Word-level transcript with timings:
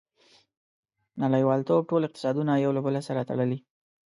•نړیوالتوب 1.23 1.81
ټول 1.89 2.01
اقتصادونه 2.05 2.51
یو 2.63 2.71
له 2.77 2.81
بل 2.85 2.95
سره 3.07 3.21
تړلي. 3.29 3.59